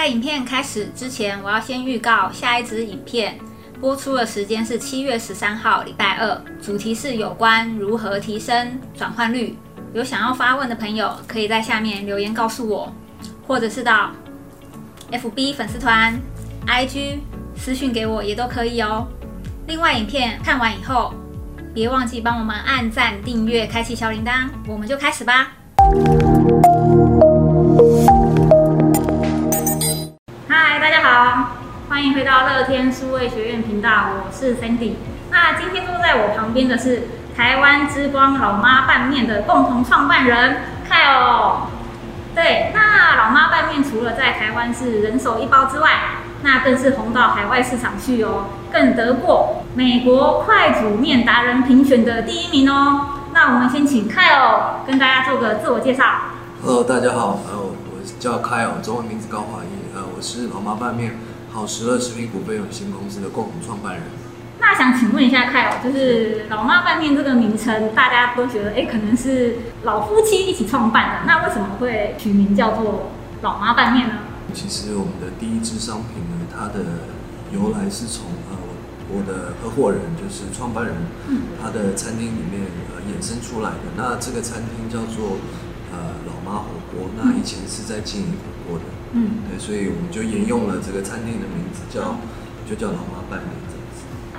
[0.00, 3.38] 在影片开始之前，我要先预告下一支影片
[3.82, 9.58] 播出的时间是七月十三号，礼拜二，主题是有关如何提升转换率。
[9.92, 12.90] 有想要发问的朋友，可以在下面留言告诉我，
[13.46, 14.10] 或者是到
[15.12, 16.18] FB 粉丝团、
[16.66, 17.18] IG
[17.54, 19.06] 私讯给我也都可以哦。
[19.66, 21.12] 另外，影片看完以后，
[21.74, 24.48] 别忘记帮我们按赞、订阅、开启小铃铛。
[24.66, 25.52] 我们就开始吧。
[30.80, 31.50] 大家好，
[31.90, 34.94] 欢迎回到乐天数位学院频道，我是 Sandy。
[35.30, 37.02] 那今天坐在我旁边的是。
[37.36, 41.66] 台湾之光老妈拌面的共同创办人 Kyle，
[42.34, 45.90] 对，那老妈拌面除了在台湾是人手一包之外，
[46.42, 53.08] 那更是红到海外市场去哦，更得过美国快煮面达人评选的第一名哦。
[53.34, 56.04] 那我们先请 Kyle 跟大家做个自我介绍。
[56.62, 57.74] Hello，大家好，我
[58.18, 59.68] 叫 Kyle，中文名字高华义，
[60.20, 61.14] 我是老妈拌面
[61.50, 64.02] 好食乐食品股份有限公司的共同创办人。
[64.58, 74.16] 那想请问一下凯哦，就是老妈拌面这个名称，大家都觉得哎，可能是老夫妻一起创办的，那为什么会取名叫做老妈拌面呢？
[74.52, 77.08] 其实我们的第一支商品呢，它的
[77.50, 78.58] 由来是从呃
[79.08, 80.96] 我的合伙人，就是创办人，
[81.62, 83.96] 他的餐厅里面呃衍生出来的。
[83.96, 85.38] 那这个餐厅叫做
[85.92, 92.16] 呃老妈火锅，那以前是在经营火锅的，嗯，对，所以我们就沿用了这个餐厅的名字，叫
[92.68, 93.50] 就叫老妈拌面。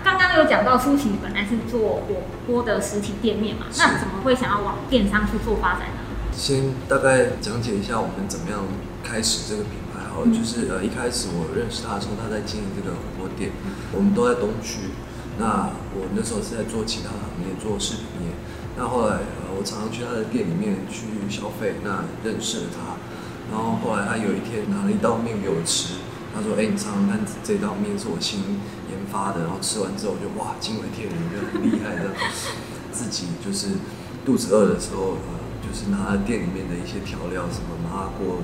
[0.04, 6.02] 刚刚有讲到初期本来是做火锅的实体店面嘛，那怎么会想要往电商去做发展呢？
[6.34, 8.66] 先大概讲解一下我们怎么样
[9.04, 14.90] 开始这个品牌好了，嗯、就是呃一开始我认识他的时候，他在经营这个火锅店，嗯、我们都在东区，
[15.38, 18.34] 那我那时候是在做其他行业，做饰品业，
[18.78, 22.96] 那后来呃我常常去他的店里面去消费，那认识了他，
[23.52, 25.96] 然后后来他有一天拿了一道面给我吃。
[26.34, 28.40] 他说：“哎、欸，你尝尝看，这道面是我新
[28.88, 32.16] 研发的，然后吃完之后我就哇，惊为天人，就很厉害的。
[32.90, 33.76] 自己就是
[34.24, 35.30] 肚子饿的时候，呃，
[35.60, 38.40] 就是拿了店里面的一些调料，什么麻辣锅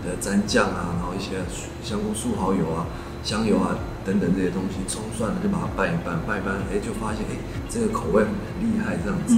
[0.00, 1.44] 的蘸酱啊，然后一些
[1.84, 2.88] 香菇素蚝油啊、
[3.26, 3.74] 香油啊
[4.06, 8.30] 等等这些东西，葱蒜的就把它拌一拌，拌一拌，哎、欸，就发现哎、欸，这个口味很
[8.62, 9.34] 厉害，这样子。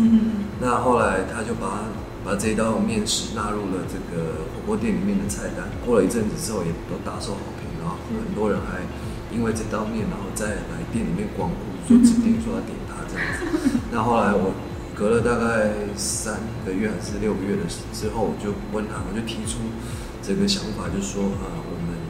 [0.60, 1.88] 那后来他就把
[2.22, 8.84] 把这道面食纳入了这个火锅店里面的菜单，过了一阵子之后，也都大受好评。”然后很多人还
[9.32, 13.80] 因为这道面，然后再来店里面光顾，就指定说要点它这样子。
[13.90, 14.52] 那后来我
[14.94, 17.64] 隔了大概三个月还是六个月的
[17.96, 19.72] 之后，我就问他，我就提出
[20.20, 21.64] 这个想法，就说啊，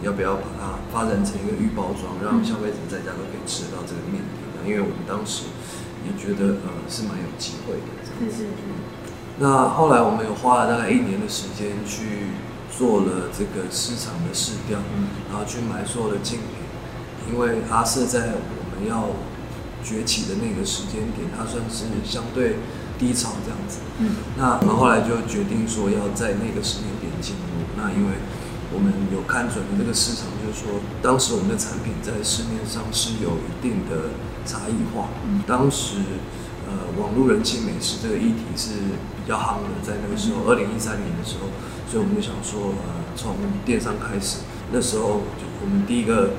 [0.09, 4.65] 要不要把它发展成一个预包装，让消费者在家都可以吃得到这个面点？
[4.65, 5.53] 因为我们当时
[6.09, 8.49] 也觉得呃是蛮有机会的这样子。
[9.39, 12.33] 那后来我们有花了大概一年的时间去。
[12.71, 14.79] 做了这个市场的试调，
[15.29, 16.63] 然后去买所有的竞品，
[17.27, 19.09] 因为阿瑟在我们要
[19.83, 22.57] 崛起的那个时间点，它算是相对
[22.97, 23.81] 低潮这样子。
[23.99, 27.67] 嗯，那我们后来就决定说要在那个时间点进入。
[27.75, 28.23] 那因为
[28.73, 34.11] 我们有看准了这个市场，就是说当时我们的产品在市面上是有一定的
[34.45, 35.09] 差异化。
[35.25, 35.97] 嗯，当时
[36.67, 41.49] 呃网络人气美食这个议题是比较夯的，在那个时候，二零一三年的时候。
[41.89, 43.35] 所以我们就想说，呃，从
[43.65, 46.37] 电商开始，那时候就我们第一个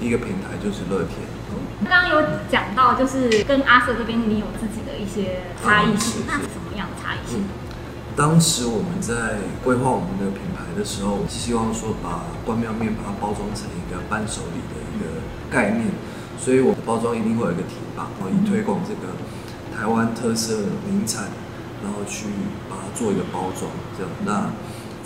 [0.00, 1.20] 第一个平台就是乐天。
[1.84, 7.44] 刚刚有讲到，就是跟阿瑟这边你有自己的一些差异性，那是什么样的差异性？
[7.44, 7.44] 嗯，
[8.16, 15.86] 当时我们在规划我们的品牌的时候，希望说把关庙面把它包装成一个伴手礼的一个概念，
[16.38, 19.16] 所以我们包装一定会有一个提拔，然后以推广这个
[19.74, 21.24] 台湾特色名产，
[21.82, 22.26] 然后去
[22.68, 24.50] 把它做一个包装，这样那。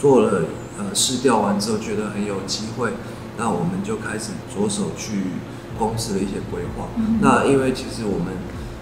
[0.01, 0.45] 做了
[0.79, 2.95] 呃试调完之后，觉得很有机会，
[3.37, 5.25] 那我们就开始着手去
[5.79, 6.89] 公司的一些规划。
[6.97, 8.33] 嗯、那因为其实我们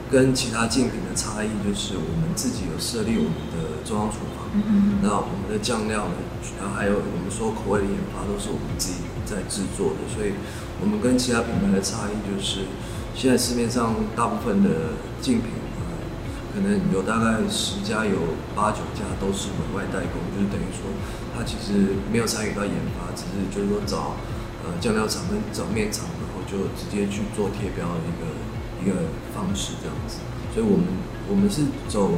[0.08, 4.44] 跟其他竞品的差异，就是我们自己有设立我们的中央厨房。
[4.52, 6.20] 嗯、那我们的酱料呢，
[6.60, 10.04] 然后还有我们说口味的研发，都是我们自己在制作的。
[10.12, 10.36] 所以，
[10.80, 12.68] 我们跟其他品牌的差异就是，
[13.16, 14.92] 现在市面上大部分的
[15.24, 15.56] 竞品。
[16.48, 20.90] 可能有大概十家，有八九家都是委外代工，就是等于说
[21.30, 24.16] 他其实没有参与到研发，只是就是说找
[24.66, 28.26] 呃酱料厂跟找面厂，然后就直接去做贴标的一个
[28.82, 30.18] 一个方式这样子。
[30.52, 30.86] 所以我们
[31.30, 32.10] 我们是走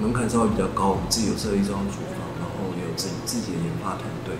[0.00, 4.34] 门槛稍微比较高，我们自己有设立中央厨房，然后也有自己自己的研发团队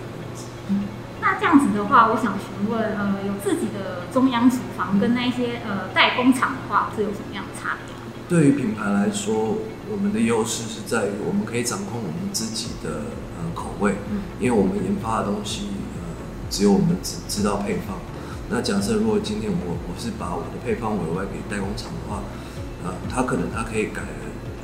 [1.21, 7.93] 那这样子的话，我想询问，呃，有自己的中央厨房跟那些呃代工厂的话，是有什么样的差别？
[8.29, 9.57] 对于品牌来说，
[9.91, 13.95] 我们的优势是在于我们可以掌控我们自己的呃口味，
[14.39, 15.67] 因为我们研发的东西
[15.97, 16.01] 呃
[16.49, 17.97] 只有我们只知道配方。
[18.49, 22.23] 那假设如果今天我我是把我的配方委外给代工厂的话，
[22.85, 24.03] 呃，他可能他可以改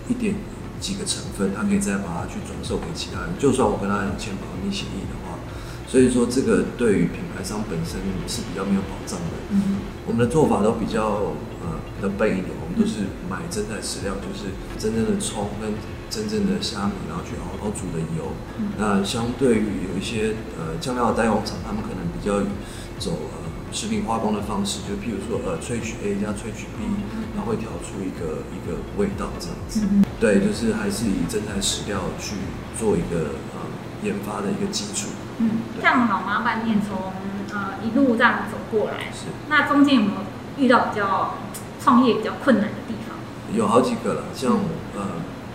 [0.08, 0.36] 一点
[0.80, 3.30] 几个成分，他可以再把它去转售给其他人。
[3.40, 5.40] 就算我跟他有签保密协议的话，
[5.88, 9.36] 所以说这个对于品牌商本身是比较没有保障的。
[9.52, 15.74] 嗯，我们的做法都比较呃比较笨一点，我们都是买真材实料，就是真正的葱跟
[16.10, 18.34] 真正的虾米，然后去熬熬煮的油。
[18.58, 22.40] 嗯、那相对于有一些呃酱料的代工厂，他们可能比较
[22.98, 26.86] 走呃食品化工的方式，就譬如说呃萃取 A 加萃取 B，
[27.36, 29.82] 然后会调出一个一个味道这样子。
[29.84, 32.36] 嗯、对，就是还是以真材实料去
[32.78, 33.62] 做一个呃
[34.04, 35.10] 研发的一个基础。
[35.40, 37.14] 嗯，像老妈拌面从
[37.54, 41.36] 呃一路这样走过来，是那中间有没有遇到比较
[41.84, 43.18] 创业比较困难的地方？
[43.56, 44.60] 有好几个了，像、嗯、
[44.96, 45.02] 呃。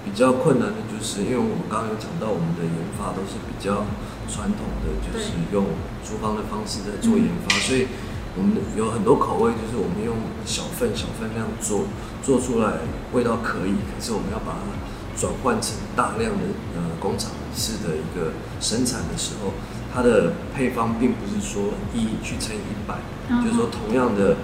[0.03, 3.85] 比较困难的就是，因为我们刚刚有讲到，我们的研发都是比较
[4.27, 7.87] 传统的，就是用厨房的方式在做研发，所以
[8.37, 11.85] 我们有很多口味，就是我们用小份小份量做，
[12.23, 12.79] 做出来
[13.13, 16.45] 味道可以，可是我们要把它转换成大量的
[16.77, 19.53] 呃工厂式的一个生产的时候，
[19.93, 22.99] 它的配方并不是说一去乘以一百，
[23.43, 24.37] 就是说同样的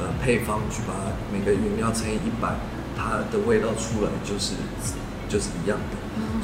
[0.00, 2.56] 呃配方去把它每个原料乘以一百。
[3.00, 4.54] 它的味道出来就是
[5.28, 5.94] 就是一样的，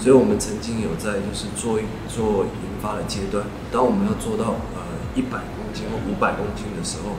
[0.00, 4.86] 所以我们曾经有在就是做做研发的阶段，当我们要做到呃
[5.16, 7.18] 一百公斤或五百公斤的时候，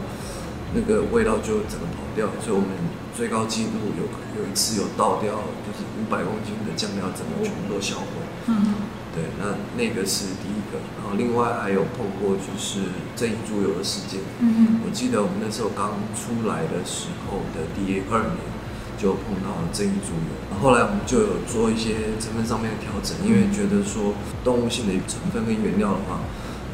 [0.74, 2.72] 那个味道就整个跑掉，所以我们
[3.16, 4.08] 最高纪录有
[4.40, 5.36] 有一次有倒掉，
[5.68, 8.08] 就是五百公斤的酱料整个全部都销毁。
[8.48, 8.74] 嗯，
[9.14, 12.80] 对，那那个是第一个，然后另外还有碰过就是
[13.16, 14.22] 正义猪油的事件。
[14.40, 18.56] 嗯，我记得我们那时候刚出来的时候的第二年。
[18.98, 26.24] 就碰到了正义猪油，后来我们就有做一些成分上面的调整，因为觉得说动物性的成分跟原料的话，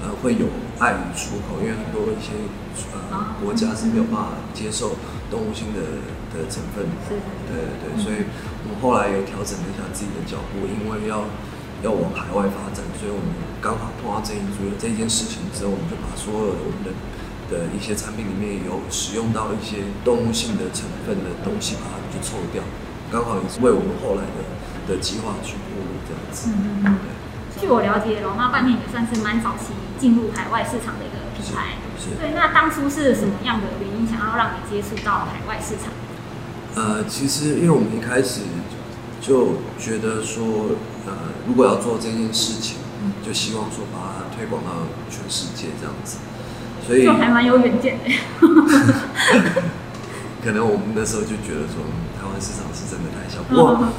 [0.01, 0.49] 呃，会有
[0.79, 2.33] 碍于出口，因为很多一些
[3.11, 4.97] 呃国家是没有办法接受
[5.29, 6.01] 动物性的
[6.33, 7.17] 的成分，对
[7.47, 8.25] 对对，所以
[8.65, 11.25] 我们后来有调整了一下自己的脚步，因为要
[11.83, 13.29] 要往海外发展，所以我们
[13.61, 16.91] 刚好碰到正义猪油这件事情之后，我们就把所有的我们的。
[17.51, 22.63] 的一些产品里面有使用到一些动物性的成分的东西，把它就抽掉，
[23.11, 24.39] 刚好也是为我们后来的
[24.87, 26.47] 的计划去铺路这样子。
[26.47, 26.95] 嗯嗯。
[27.59, 31.77] 据我了解，老妈半年也算是蛮早期进入海外市场的一个品牌。
[32.01, 32.17] 是。
[32.17, 35.93] 对，那当初是什么样的原因想要让你接触到海外市场？
[36.73, 38.41] 呃，其实因为我们一开始
[39.21, 40.71] 就觉得说，
[41.05, 41.13] 呃，
[41.47, 42.77] 如果要做这件事情，
[43.23, 46.17] 就希望说把它推广到全世界这样子。
[46.87, 48.09] 所以还蛮有远见的。
[50.43, 51.85] 可能我们那时候就觉得说，
[52.17, 53.43] 台湾市场是真的太小。
[53.43, 53.93] 不过，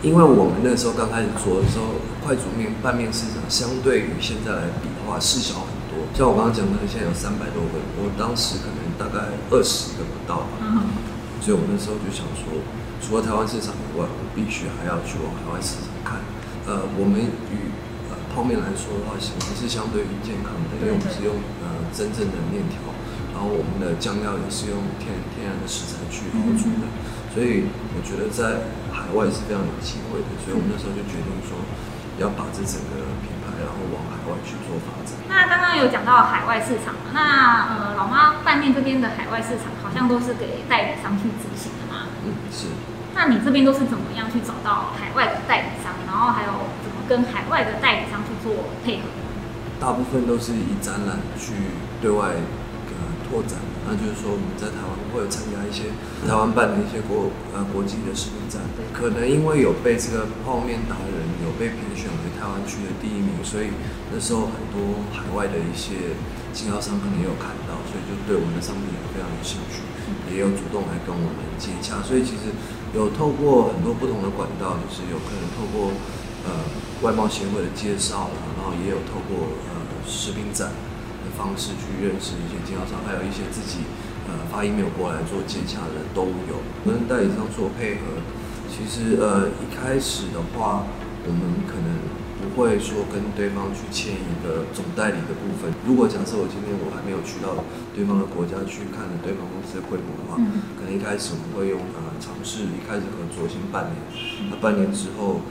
[0.00, 6.04] 因为我们那时候刚开始做的时候，快煮面拌面市场相对于现在来比的话，是小很多。
[6.12, 10.84] 像我刚刚讲的，现在有三百多个，我当时可能大概二十个不到吧。
[11.40, 12.60] 所以我那时候就想说，
[13.00, 16.20] 除了台湾市场以外，我必须还要去往海外市场看。
[16.68, 17.16] 呃，我们
[17.48, 17.72] 与
[18.28, 21.32] 泡面来说的话，其实是相对于健康的，因为我们是用
[21.64, 22.92] 呃真正的面条，
[23.32, 26.84] 然后我们的酱料也是用天天然的食材去熬煮的，
[27.32, 31.56] 所以我觉得在海外是非常有机会的，所以我们那时候就决定说
[32.20, 33.00] 要把这整个
[33.58, 35.18] 然后往海外去做发展。
[35.28, 42.06] 那刚刚有讲到海外市场，那呃老妈拌面这边的海外市场好像都是给代理商去执行的嘛？
[42.24, 42.68] 嗯，是。
[43.14, 49.10] 那你这边都是怎么样去找到海外的代理商，然后还有怎么跟海外的代理商去做配合？
[49.78, 51.54] 大部分都是以展览去
[52.02, 52.34] 对外
[52.90, 52.94] 呃
[53.26, 55.94] 拓展，那就是说我们在台湾会有参加一些
[56.26, 63.74] 台湾办的一些国呃国际的食品展，可能因为有被这个泡面达人有被评选为台湾区的第一名，所以
[64.14, 66.14] 那时候很多海外的一些
[66.54, 69.82] 经销商可能也有看到，所以就对我们的商品也非常有兴趣，
[70.30, 72.54] 也有主动来跟我们接洽，所以其实。
[72.96, 75.92] 有透过很多不同的管道，就是有可能透过
[76.48, 76.64] 呃
[77.02, 79.76] 外贸协会的介绍，然后也有透过呃
[80.08, 80.72] 食品展
[81.20, 83.84] 的方式去认识一些经销商，还有一些自己
[84.24, 86.64] 呃发 email 过来做接洽的都有。
[86.80, 88.24] 跟代理商做配合，
[88.72, 90.88] 其实呃一开始的话，
[91.26, 92.18] 我们可能。
[92.38, 95.74] 不会说跟对方去签一个总代理的部分。
[95.86, 103.98] 如果假设我今天我还没有去到对方的国家去看对方公司的规模的话，嗯、可能一开始我们会用呃尝试一开始合作先半年，
[104.50, 105.42] 那半年之后，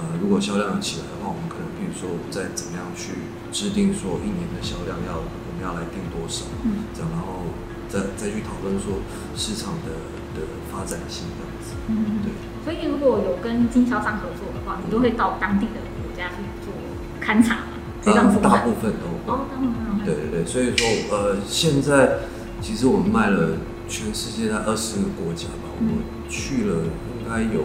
[0.00, 3.20] 呃如果销量起来的话，我们可能比如说我们再怎么样去
[3.52, 7.52] 制定说一年的销量要我们要来定多少，嗯、这样然后
[7.88, 9.04] 再再去讨论说
[9.36, 9.92] 市场的
[10.36, 10.40] 的
[10.72, 11.76] 发展性这样子。
[11.88, 12.32] 嗯，对。
[12.60, 16.30] 所以如果有跟经销商合作的话，你都会到当地的国家。
[16.30, 16.70] 去做
[17.18, 17.56] 勘察，
[18.02, 19.32] 这样子大部分都会。
[19.32, 20.04] 哦，大部分。
[20.04, 22.20] 对对对，所以说呃，现在
[22.60, 23.56] 其实我们卖了
[23.88, 26.84] 全世界在二十个国家吧，我们去了
[27.18, 27.64] 应该有，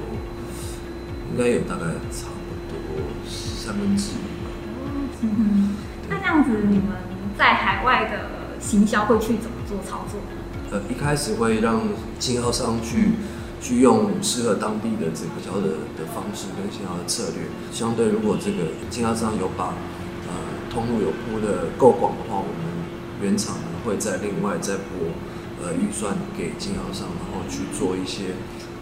[1.30, 4.50] 应该有大概差不多三分之一吧。
[5.22, 5.76] 嗯嗯，
[6.10, 6.88] 那这样子你们
[7.38, 10.72] 在海外的行销会去怎么做操作呢？
[10.72, 11.82] 呃，一开始会让
[12.18, 13.12] 经销商去。
[13.62, 19.74] 去用适合当地的这个销的的方式跟行销的策略，相对如果这个经销商有把
[20.28, 20.34] 呃
[20.70, 22.62] 通路有铺的够广的话，我们
[23.22, 25.10] 原厂呢会再另外再拨
[25.64, 28.36] 呃预算给经销商，然后去做一些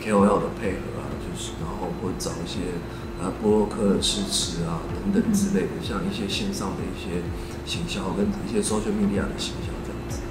[0.03, 2.75] KOL 的配合啊，就是然后或找一些
[3.22, 7.24] 呃部落客的诗词啊等等之类的，像一些线上的一些
[7.65, 9.73] 行销跟一些 social media 的行销。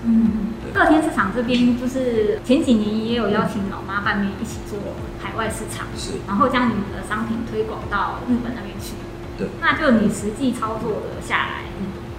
[0.04, 4.78] 嗯，乐天市场这边就是前几年也有邀请老妈拌面一起做
[5.22, 8.94] 海外市场，是，然后将你们的商品推广到日本那边去。
[9.38, 11.64] 对，那就你实际操作的下来，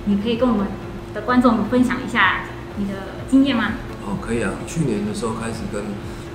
[0.05, 0.67] 你可以跟我们
[1.13, 2.46] 的观众分享一下
[2.77, 2.93] 你的
[3.29, 3.74] 经验吗？
[4.05, 4.51] 哦，可以啊。
[4.65, 5.84] 去年的时候开始跟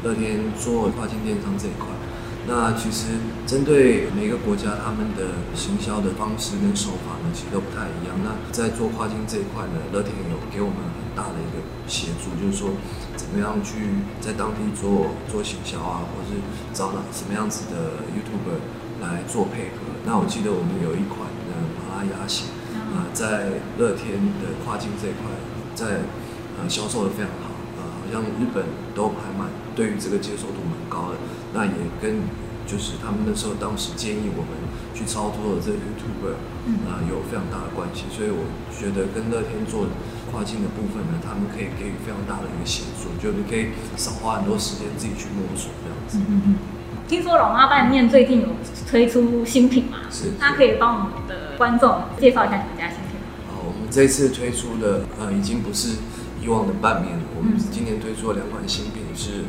[0.04, 1.88] 乐天做跨境电商这一块。
[2.46, 8.16] 那其实针对每个国家，他们的行销的方式跟手法呢，其实都不太一样。
[8.24, 11.58] 那在做跨境这一块呢，乐天有给我们很大的一个
[11.90, 12.70] 协助，就是说
[13.18, 16.38] 怎么样去在当地做做行销啊，或是
[16.70, 18.62] 找哪什么样子的 YouTuber
[19.02, 19.98] 来做配合。
[20.06, 22.54] 那我记得我们有一款的麻辣鸭血
[22.94, 25.26] 啊，在乐天的跨境这一块，
[25.74, 26.06] 在
[26.54, 31.18] 呃销售的非常好，呃，好像日本都还蛮对于这个接受度蛮高的。
[31.52, 32.22] 那也跟
[32.64, 34.52] 就是他们那时候当时建议我们
[34.94, 36.36] 去操作的这个 YouTuber
[36.86, 39.88] 啊、呃、有非常大的关系，所以我觉得跟乐天做
[40.30, 46.18] 跨境的部分呢，他们可以给予非常大的一个协助，就你可以少花很多时间自己去摸索这样子。
[46.28, 46.56] 嗯嗯。
[47.08, 48.48] 听说老妈拌面最近有
[48.88, 49.98] 推出新品嘛？
[50.10, 50.32] 是。
[50.38, 53.26] 他可以帮我们的观众介绍一下你们家新品吗？
[53.52, 55.96] 好，我们这次推出的呃已经不是
[56.42, 59.44] 以往的拌面了，我们今年推出了两款新品是。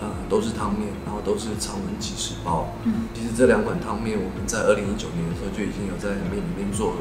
[0.00, 2.74] 呃，都是汤面，然后都是常温即食包。
[2.84, 6.94] 嗯，其实这两款汤面，我们在二零一九年的时候就已经有在里面里面做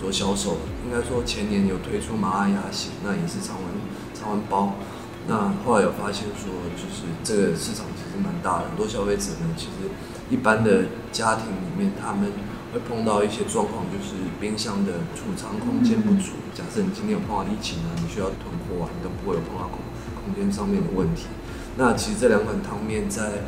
[0.00, 0.60] 做销售了。
[0.86, 3.66] 应该说前年有推出麻辣鸭血，那也是常温
[4.14, 4.74] 常温包。
[5.28, 9.90] 那后来有发现说，就是这个市场其实蛮大的，很多消费者呢，其实
[10.30, 12.30] 一般的家庭里面他们
[12.72, 16.38] 会碰到一些状况，就是冰箱的储藏空间不足。
[16.54, 19.82] 假设你今天有碰到疫情呢，你需要囤货啊，你都不会有碰到空
[20.22, 21.26] 空间上面的问题。
[21.76, 23.44] 那其实这两款汤面在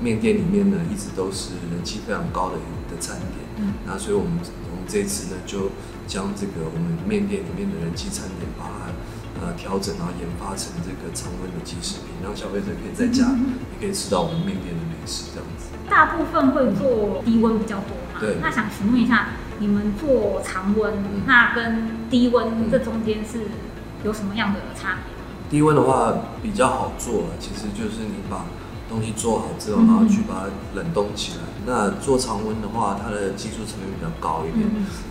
[0.00, 3.38] 面店里面呢，一直都是人气非常高的一个餐点。
[3.58, 4.32] 嗯，那所以我们
[4.70, 5.70] 我们这次呢，就
[6.06, 8.90] 将这个我们面店里面的人气餐点，把它
[9.44, 13.30] 呃调整，然后研发成这个常温的即食品，让消费者可以在家
[13.74, 15.70] 也可以吃到我们面店的美食这样子。
[15.90, 18.18] 大部分会做低温比较多嘛？
[18.20, 18.38] 对。
[18.40, 23.46] 那想询问一下，你们做常温，嗯、那跟低温这中间是
[24.04, 25.11] 有什么样的差别？
[25.52, 28.46] 低温的话比较好做，其实就是你把
[28.88, 31.44] 东西做好之后，然后去把它冷冻起来。
[31.66, 34.64] 那做常温的话，它的技术成本比较高一点。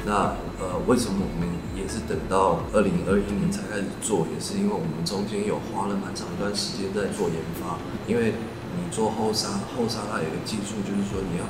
[0.03, 4.25] 那呃，为什么我们也是等到二零二一年才开始做？
[4.33, 7.77] 也是因为我们中间有花了蛮长一段时间在做研发。
[8.09, 8.33] 因为
[8.73, 11.45] 你做后沙，后沙它有一个技术，就是说你要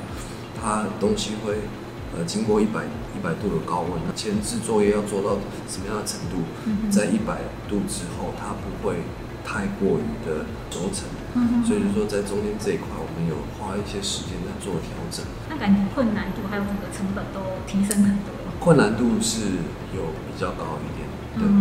[0.60, 1.64] 它东西会。
[2.12, 6.44] 呃，经过一百一百度的高温，前置作业要做到什么样的程度？
[6.90, 9.00] 在一百度之后，它不会
[9.42, 11.08] 太过于的轴承。
[11.34, 15.24] 嗯、所以就说，在中间这一块，我们有花一些时间在做调整。
[15.48, 18.36] 那感觉困难度还有整个成本都提升很多。
[18.60, 19.64] 困难度是
[19.96, 21.08] 有比较高一点，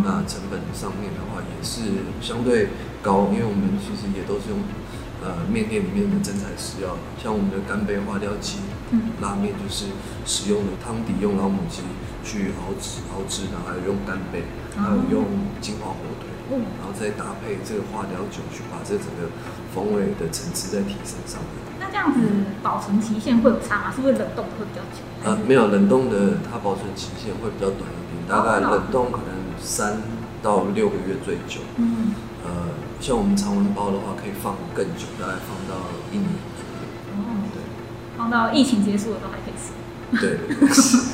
[0.04, 2.68] 那成本上面的话也是相对
[3.02, 4.60] 高，因为我们其实也都是用。
[5.24, 8.58] 呃，面店里面的真材实料，像我们的干杯花雕鸡，
[8.92, 9.88] 嗯，拉面就是
[10.26, 11.82] 使用的汤底用老母鸡
[12.24, 14.44] 去熬制熬制，然后还有用干贝，
[14.76, 15.26] 还有用
[15.60, 19.32] 金华火腿，嗯，然后再搭配这个花雕酒，去把这整个
[19.74, 21.60] 风味的层次再提升上来。
[21.80, 22.20] 那这样子
[22.62, 23.94] 保存期限会有差吗？
[23.96, 25.00] 是不是冷冻会比较久？
[25.24, 30.02] 呃，没有冷冻的，它保存期限会比较短一点，大概冷冻可能三
[30.44, 31.62] 到六个月最久。
[31.78, 32.52] 嗯，呃。
[33.02, 35.74] 像我们常温包的话，可以放更久，大概放到
[38.32, 39.74] 到疫情结束的时候还可以吃。
[40.20, 40.40] 对。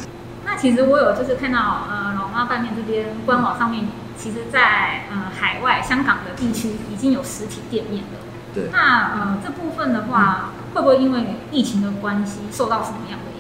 [0.46, 8.20] 那其实我有就是看到，呃，老妈拌面这边官网上面，其实在呃海外香港的地区已经有实体店面了。
[8.54, 8.70] 对。
[8.72, 13.37] 那呃这部分的话，嗯、会不会因为疫情的关系受到什么样的？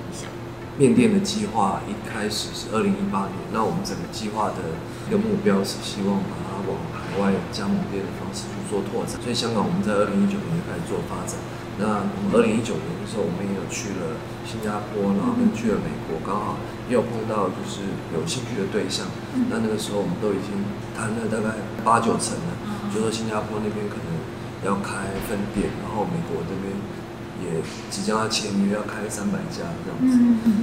[0.77, 4.77] 面店的计划一开始是二零一八年，那我们整个计划的
[5.09, 9.17] 一个目标是希望把它往海外加盟店的方式去做拓展。
[9.17, 11.33] 所以香港我们在二零一九年就开始做发展。
[11.81, 17.81] 那我们二零一九年的时候，我们也有去了新加坡，然后跟去了美国，刚好也有碰到就是
[18.13, 19.09] 有兴趣的对象。
[19.49, 20.61] 那那个时候我们都已经
[20.93, 22.53] 谈了大概八九成了，
[22.93, 24.13] 就说新加坡那边可能
[24.61, 26.76] 要开分店，然后美国这边。
[27.47, 30.19] 也即将要签约，要开三百家这样子，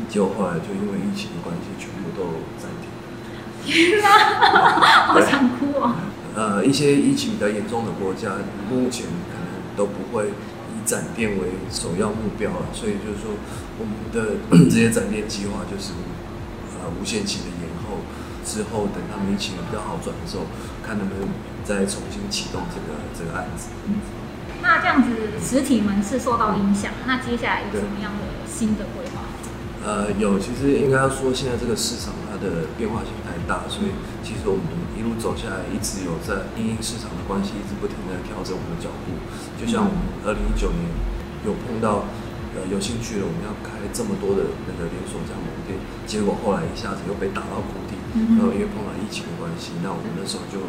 [0.08, 2.92] 结果后来就因为疫情的关系，全部都暂停。
[3.64, 5.96] 天哪， 好想哭啊！
[6.36, 8.36] 呃，一些疫情比较严重的国家，
[8.68, 13.32] 目前可能都不会以展店为首要目标了，所以就是说，
[13.78, 14.36] 我们的
[14.68, 15.92] 这些展店计划就是
[16.76, 18.04] 呃无限期的延后，
[18.44, 20.44] 之后等他们疫情比较好转的时候，
[20.84, 21.28] 看能不能
[21.64, 23.68] 再重新启动这个这个案子。
[24.64, 29.20] 那这样子，实体门市受到影响，那接下来有什么样的新的规划？
[29.84, 33.92] 呃，有，其实应该要说，现在这个市场它的变化性太大，所以
[34.24, 34.64] 其实我们
[34.96, 39.20] 一路走下来，一直有在因应市场的关系，一直不停的调整我们的脚步。
[39.60, 40.80] 就像我们二零一九年
[41.44, 42.08] 有碰到
[42.56, 45.76] 呃有兴趣的，我们要开这么多的那个连锁加盟店，
[46.08, 48.00] 结果后来一下子又被打到谷底，
[48.40, 50.64] 然后因为碰到疫情的关系，那我们那时候就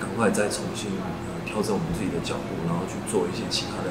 [0.00, 1.38] 赶快再重新呃。
[1.50, 3.90] 调整我们自己的脚步，然后去做一些其他的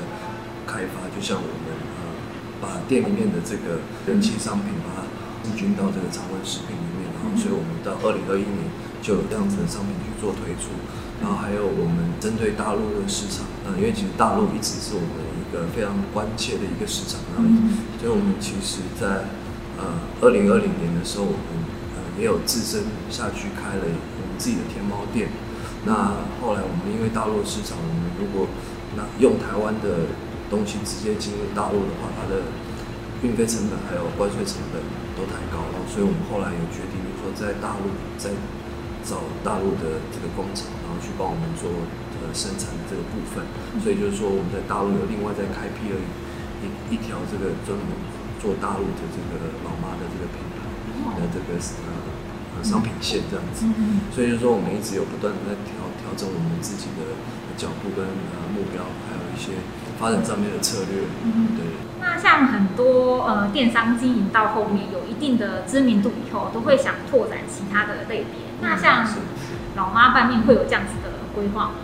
[0.63, 1.67] 开发，就像我们
[1.99, 2.15] 呃
[2.63, 5.03] 把店里面的这个人气商品把它
[5.43, 8.71] 进军到这个常温食品里面，然后所以我们到二零二一年
[9.03, 10.71] 就有这样子的商品去做推出，
[11.19, 17.51] 然后还有我们针对大陆的市场，呃，因为其实大陆一直是我们一个非常关切的一个市场，然后
[17.99, 19.27] 所以我们其实在
[19.75, 21.51] 呃二零二零年的时候，我们
[21.99, 25.27] 呃也有自身下去开了我们自己的天猫店。
[25.87, 26.11] 那
[26.43, 28.47] 后来我们因为大陆市场，我们如果
[28.99, 30.11] 那用台湾的
[30.51, 32.43] 东西直接进入大陆的话，它的
[33.23, 34.83] 运费成本还有关税成本
[35.15, 38.27] 都太高了，所以我们后来有决定说在大陆再
[39.07, 43.47] 找大陆的这个工厂，然后去帮我们做呃生产的这个部分。
[43.79, 45.97] 所以就是说我们在大陆有另外再开辟了
[46.59, 47.87] 一一条这个专门
[48.35, 52.08] 做大陆的这个老妈的这个品牌的这个呃。
[52.63, 53.65] 商品线这样子，
[54.13, 57.15] 所以就是说我们一直有不断的在调调整我们自己的
[57.57, 59.59] 脚步跟呃目标，还有一些
[59.99, 61.07] 发展上面的策略。
[61.23, 61.65] 嗯，对。
[61.99, 68.49] 那像很多呃电商经营到后面有一定的知名度以后，都会想拓展其他的类别。
[68.61, 69.07] 那像
[69.75, 71.75] 老妈拌面会有这样子的规划吗？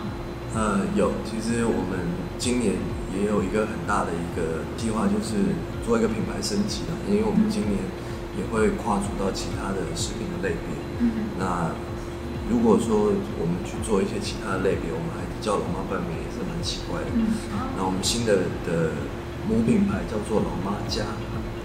[0.54, 1.12] 呃，有。
[1.24, 2.00] 其实我们
[2.38, 2.74] 今年
[3.14, 7.78] 也有一个很大的一个计划，就是做一个品牌升级啊，因为我们今年。
[8.36, 10.76] 也会跨足到其他的食品的类别。
[11.00, 11.32] 嗯。
[11.38, 11.72] 那
[12.48, 17.10] 如果说我们去做一些其他的类别，我们还叫老妈拌面也是蛮奇怪的。
[17.16, 17.26] 嗯。
[17.76, 18.94] 那我们新的的
[19.48, 21.02] 母品牌叫做老妈家。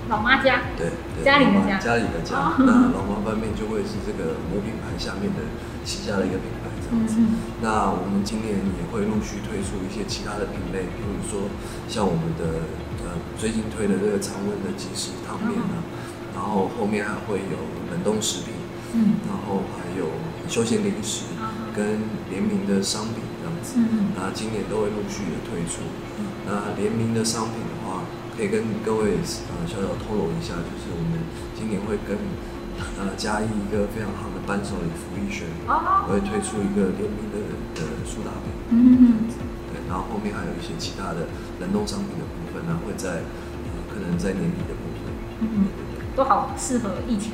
[0.09, 0.73] 老妈家。
[0.75, 0.89] 对。
[1.15, 1.77] 对家里的家。
[1.77, 2.33] 家里的家。
[2.35, 2.55] 哦。
[2.65, 5.45] 那老妈拌面就会是这个母品牌下面的
[5.85, 7.15] 旗下的一个品牌这样子。
[7.19, 7.37] 嗯。
[7.61, 11.51] 那我们今年也会陆续推出一些其他的品类，比如说
[11.87, 12.65] 像我们的
[13.05, 15.77] 呃最近推的这个常温的即食汤面啊。
[15.77, 17.57] 哦然后后面还会有
[17.91, 18.53] 冷冻食品，
[18.93, 20.07] 嗯，然后还有
[20.47, 21.25] 休闲零食
[21.75, 25.83] 跟联名的商品这样子，嗯，那今年都会陆续的推出。
[26.47, 28.03] 那联名的商品的话，
[28.35, 31.21] 可以跟各位呃小小透露一下，就是我们
[31.55, 32.17] 今年会跟
[32.97, 37.37] 呃嘉义一个非常好的伴手礼福利轩，哦，会推出一个联名的
[37.77, 38.75] 的苏打饼，嗯。
[38.99, 39.29] 嗯，
[39.71, 41.29] 对，然后后面还有一些其他的
[41.61, 43.21] 冷冻商品的部分呢，会在
[43.93, 45.13] 可能在年底的部分，
[45.45, 45.90] 嗯。
[46.15, 47.31] 都好适合疫情。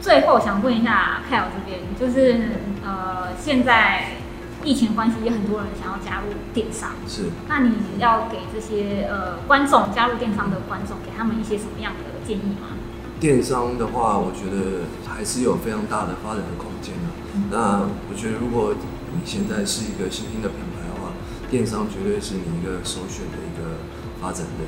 [0.00, 2.50] 最后想问一下 Kyle 这边，就是
[2.84, 4.16] 呃，现在
[4.64, 6.90] 疫情关系，也很多人想要加入电商。
[7.06, 7.30] 是。
[7.48, 12.74] 那你要给这些呃观众加入电商的观众，给他们一些什么样的建议吗？
[13.20, 17.06] 电商的话，我觉得还是有非常大的发展的空间的。
[17.36, 17.44] 嗯。
[17.52, 18.74] 那我觉得，如果
[19.14, 21.14] 你现在是一个新兴的品牌的话，
[21.48, 23.78] 电商绝对是你一个首选的一个
[24.20, 24.66] 发展的。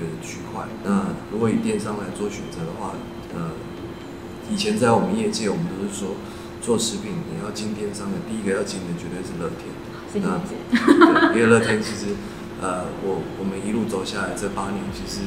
[0.00, 0.64] 的一个区块。
[0.82, 2.96] 那如果以电商来做选择的话，
[3.36, 3.52] 呃，
[4.50, 6.16] 以前在我们业界，我们都是说
[6.62, 9.68] 做食品你要进电商的，第一个要进的绝对是乐天。
[10.24, 12.16] 那对，因为乐天其实，
[12.60, 15.20] 呃，我我们一路走下来这八年，其实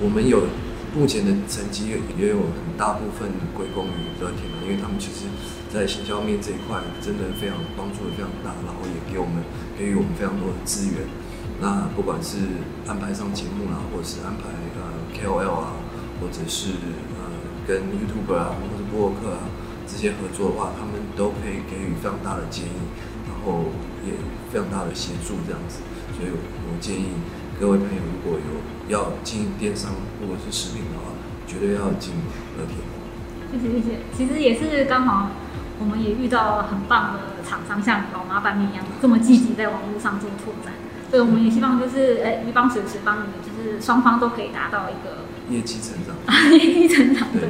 [0.00, 0.46] 我们有
[0.94, 5.26] 目前的成绩也有很大部分归功于乐天，因为他们其实
[5.68, 9.42] 在行销面这一块真的非常帮助的非常大，然后也给我们
[9.76, 11.02] 给予我们非常多的资源。
[11.60, 12.38] 那不管是
[12.86, 14.46] 安排上节目啊，或者是安排
[14.78, 15.72] 呃 KOL 啊，
[16.20, 16.70] 或者是
[17.18, 17.26] 呃
[17.66, 19.50] 跟 YouTuber 啊，或者是播客啊
[19.86, 22.86] 这些合作的话，他们都可以给予非常大的建议，
[23.26, 23.74] 然后
[24.06, 24.12] 也
[24.52, 25.80] 非常大的协助这样子。
[26.16, 27.06] 所以我建议
[27.58, 29.90] 各位朋友，如果有要经营电商
[30.20, 31.10] 或者是食品的话，
[31.46, 32.14] 绝对要进
[32.56, 32.78] 乐天。
[33.50, 35.30] 谢谢谢谢，其实也是刚好，
[35.80, 40.72] 我们也遇到很棒的厂商，像老妈拌面一样这么积极在网络上做拓展。
[41.10, 46.14] 所以我们也希望就是，哎，鱼帮水，池帮你，就是双方都可以达到一个业绩成长。
[46.52, 47.40] 业绩成长，对。
[47.40, 47.48] 对，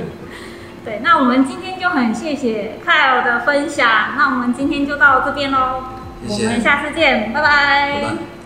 [0.84, 5.82] 对，那我们今天就很谢谢 Kyle 的分享，那我们今天就到这边喽。
[6.26, 8.00] 我们下次见，拜拜。
[8.00, 8.37] 拜拜。